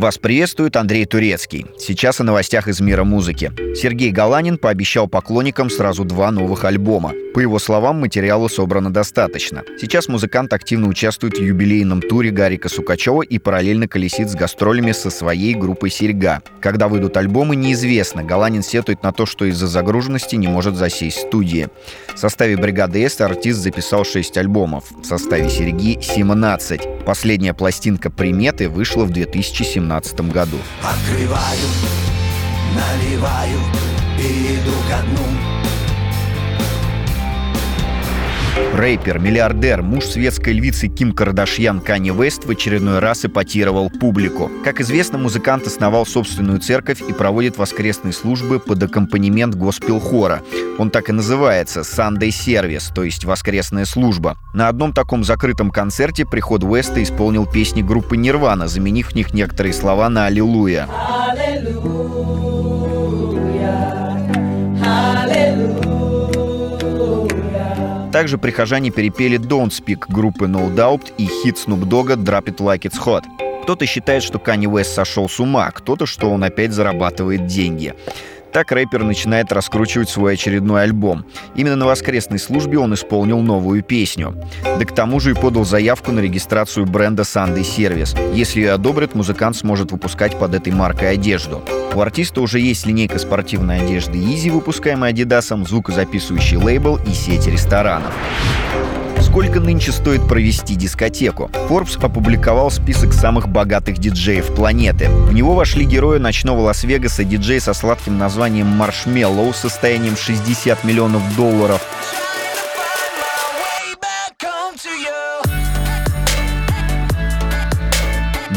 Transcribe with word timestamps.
Вас 0.00 0.16
приветствует 0.16 0.76
Андрей 0.76 1.04
Турецкий. 1.04 1.66
Сейчас 1.76 2.20
о 2.20 2.24
новостях 2.24 2.68
из 2.68 2.80
мира 2.80 3.04
музыки. 3.04 3.52
Сергей 3.76 4.10
Галанин 4.10 4.56
пообещал 4.56 5.08
поклонникам 5.08 5.68
сразу 5.68 6.06
два 6.06 6.30
новых 6.30 6.64
альбома. 6.64 7.12
По 7.34 7.40
его 7.40 7.58
словам, 7.58 8.00
материала 8.00 8.48
собрано 8.48 8.90
достаточно. 8.90 9.62
Сейчас 9.78 10.08
музыкант 10.08 10.54
активно 10.54 10.88
участвует 10.88 11.36
в 11.36 11.42
юбилейном 11.42 12.00
туре 12.00 12.30
Гарика 12.30 12.70
Сукачева 12.70 13.20
и 13.20 13.38
параллельно 13.38 13.88
колесит 13.88 14.30
с 14.30 14.34
гастролями 14.34 14.92
со 14.92 15.10
своей 15.10 15.54
группой 15.54 15.90
«Серьга». 15.90 16.40
Когда 16.62 16.88
выйдут 16.88 17.18
альбомы, 17.18 17.54
неизвестно. 17.54 18.24
Галанин 18.24 18.62
сетует 18.62 19.02
на 19.02 19.12
то, 19.12 19.26
что 19.26 19.44
из-за 19.44 19.66
загруженности 19.66 20.34
не 20.34 20.48
может 20.48 20.76
засесть 20.76 21.18
в 21.18 21.28
студии. 21.28 21.68
В 22.14 22.18
составе 22.18 22.56
бригады 22.56 23.06
«С» 23.06 23.20
артист 23.20 23.58
записал 23.58 24.06
6 24.06 24.38
альбомов. 24.38 24.90
В 24.90 25.04
составе 25.04 25.50
«Серьги»— 25.50 25.98
17. 26.02 26.80
Последняя 27.10 27.54
пластинка 27.54 28.08
«Приметы» 28.08 28.68
вышла 28.68 29.04
в 29.04 29.10
2017 29.10 30.20
году. 30.30 30.58
Открываю, 30.80 31.68
наливаю 32.72 33.58
и 34.16 34.54
иду 34.54 34.70
ко 34.88 35.02
дну. 35.02 35.69
Рэпер, 38.80 39.18
миллиардер, 39.18 39.82
муж 39.82 40.06
светской 40.06 40.54
львицы 40.54 40.88
Ким 40.88 41.12
Кардашьян 41.12 41.82
Канни 41.82 42.12
Вест 42.12 42.46
в 42.46 42.50
очередной 42.50 42.98
раз 42.98 43.26
эпатировал 43.26 43.90
публику. 43.90 44.50
Как 44.64 44.80
известно, 44.80 45.18
музыкант 45.18 45.66
основал 45.66 46.06
собственную 46.06 46.60
церковь 46.60 47.02
и 47.06 47.12
проводит 47.12 47.58
воскресные 47.58 48.14
службы 48.14 48.58
под 48.58 48.82
аккомпанемент 48.82 49.54
госпел-хора. 49.54 50.40
Он 50.78 50.90
так 50.90 51.10
и 51.10 51.12
называется 51.12 51.80
«Sunday 51.80 52.30
Service», 52.30 52.90
то 52.94 53.04
есть 53.04 53.26
«Воскресная 53.26 53.84
служба». 53.84 54.38
На 54.54 54.68
одном 54.68 54.94
таком 54.94 55.24
закрытом 55.24 55.70
концерте 55.70 56.24
приход 56.24 56.64
Уэста 56.64 57.02
исполнил 57.02 57.44
песни 57.44 57.82
группы 57.82 58.16
«Нирвана», 58.16 58.66
заменив 58.66 59.10
в 59.10 59.14
них 59.14 59.34
некоторые 59.34 59.74
слова 59.74 60.08
на 60.08 60.24
«Аллилуйя». 60.24 60.88
Также 68.12 68.38
прихожане 68.38 68.90
перепели 68.90 69.38
Don't 69.38 69.68
Speak 69.68 70.06
группы 70.08 70.46
No 70.46 70.74
Doubt 70.74 71.12
и 71.16 71.26
хит 71.26 71.56
Snoop 71.56 71.84
Dogg 71.84 72.16
Drop 72.16 72.44
It 72.46 72.56
Like 72.56 72.82
It's 72.82 72.98
Hot. 73.06 73.22
Кто-то 73.62 73.86
считает, 73.86 74.24
что 74.24 74.38
Kanye 74.38 74.64
West 74.64 74.94
сошел 74.94 75.28
с 75.28 75.38
ума, 75.38 75.70
кто-то, 75.70 76.06
что 76.06 76.28
он 76.28 76.42
опять 76.42 76.72
зарабатывает 76.72 77.46
деньги. 77.46 77.94
Так 78.52 78.72
рэпер 78.72 79.04
начинает 79.04 79.52
раскручивать 79.52 80.08
свой 80.08 80.34
очередной 80.34 80.82
альбом. 80.82 81.24
Именно 81.54 81.76
на 81.76 81.86
воскресной 81.86 82.38
службе 82.38 82.78
он 82.78 82.94
исполнил 82.94 83.40
новую 83.40 83.82
песню. 83.82 84.34
Да 84.64 84.84
к 84.84 84.92
тому 84.92 85.20
же 85.20 85.32
и 85.32 85.34
подал 85.34 85.64
заявку 85.64 86.10
на 86.10 86.20
регистрацию 86.20 86.86
бренда 86.86 87.22
Sunday 87.22 87.62
Service. 87.62 88.34
Если 88.34 88.60
ее 88.60 88.72
одобрят, 88.72 89.14
музыкант 89.14 89.56
сможет 89.56 89.92
выпускать 89.92 90.38
под 90.38 90.54
этой 90.54 90.72
маркой 90.72 91.12
одежду. 91.12 91.62
У 91.94 92.00
артиста 92.00 92.40
уже 92.40 92.60
есть 92.60 92.86
линейка 92.86 93.18
спортивной 93.18 93.82
одежды 93.82 94.18
Easy, 94.18 94.50
выпускаемая 94.50 95.12
Adidas, 95.12 95.66
звукозаписывающий 95.66 96.56
лейбл 96.56 96.98
и 97.06 97.12
сеть 97.12 97.46
ресторанов. 97.46 98.14
Сколько 99.30 99.60
нынче 99.60 99.92
стоит 99.92 100.26
провести 100.26 100.74
дискотеку? 100.74 101.52
Forbes 101.68 102.04
опубликовал 102.04 102.68
список 102.68 103.12
самых 103.12 103.48
богатых 103.48 103.98
диджеев 103.98 104.52
планеты. 104.56 105.08
В 105.08 105.32
него 105.32 105.54
вошли 105.54 105.84
герои 105.84 106.18
ночного 106.18 106.62
Лас-Вегаса, 106.62 107.22
диджей 107.22 107.60
со 107.60 107.72
сладким 107.72 108.18
названием 108.18 108.66
Marshmello 108.66 109.54
состоянием 109.54 110.16
60 110.16 110.82
миллионов 110.82 111.22
долларов, 111.36 111.80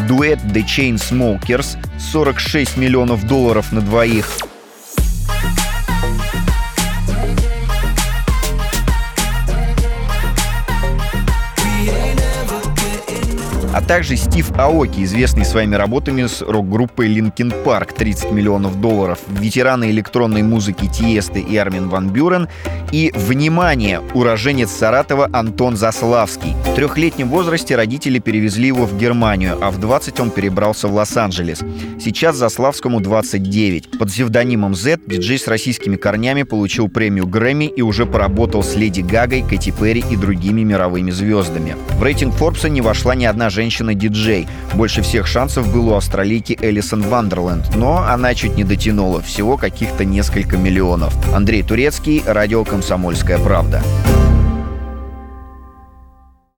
дуэт 0.08 0.40
The 0.40 0.66
Chainsmokers 0.66 1.78
46 2.00 2.78
миллионов 2.78 3.28
долларов 3.28 3.72
на 3.72 3.82
двоих, 3.82 4.28
а 13.74 13.82
также 13.82 14.16
Стив 14.16 14.52
Аоки, 14.58 15.04
известный 15.04 15.46
своими 15.46 15.76
работами 15.76 16.28
с 16.28 16.42
рок-группой 16.42 17.08
Linkin 17.08 17.52
Park, 17.64 17.96
30 17.98 18.32
миллионов 18.32 18.80
долларов, 18.80 19.20
ветераны 19.28 19.90
электронной 19.90 20.44
музыки 20.44 20.88
Тиесты 20.88 21.40
и 21.40 21.58
Армин 21.58 21.90
Ван 21.90 22.10
Бюрен 22.10 22.48
и, 22.92 23.12
внимание, 23.16 24.02
уроженец 24.14 24.70
Саратова 24.70 25.28
Антон 25.34 25.76
Заславский. 25.76 26.54
В 26.66 26.76
трехлетнем 26.76 27.30
возрасте 27.30 27.76
родители 27.76 28.20
перевезли 28.20 28.68
его 28.68 28.86
в 28.86 28.96
Германию, 28.98 29.58
а 29.60 29.72
в 29.72 29.80
20 29.80 30.20
он 30.20 30.30
перебрался 30.30 30.88
в 30.88 30.94
Лос-Анджелес. 30.94 31.62
Сейчас 32.00 32.36
Заславскому 32.36 33.02
29. 33.02 33.98
Под 33.98 34.10
псевдонимом 34.10 34.76
Z 34.76 35.00
диджей 35.08 35.40
с 35.40 35.48
российскими 35.48 35.96
корнями 35.96 36.44
получил 36.44 36.90
премию 36.90 37.26
Грэмми 37.26 37.66
и 37.66 37.82
уже 37.82 38.06
поработал 38.06 38.64
с 38.64 38.76
Леди 38.76 39.02
Гагой, 39.02 39.42
Кэти 39.42 39.72
Перри 39.72 40.04
и 40.12 40.16
другими 40.16 40.62
мировыми 40.62 41.10
звездами. 41.10 41.76
В 41.98 42.04
рейтинг 42.04 42.36
Форбса 42.36 42.70
не 42.70 42.82
вошла 42.82 43.16
ни 43.16 43.26
одна 43.26 43.50
женщина-диджей. 43.64 44.46
Больше 44.74 45.02
всех 45.02 45.26
шансов 45.26 45.72
было 45.72 45.94
у 45.94 45.96
австралийки 45.96 46.58
Элисон 46.62 47.02
Вандерленд, 47.02 47.76
но 47.76 48.04
она 48.06 48.34
чуть 48.36 48.58
не 48.58 48.66
дотянула, 48.66 49.22
всего 49.22 49.56
каких-то 49.56 50.04
несколько 50.04 50.58
миллионов. 50.58 51.14
Андрей 51.34 51.64
Турецкий, 51.64 52.22
радио 52.26 52.66
«Комсомольская 52.66 53.38
правда». 53.38 53.82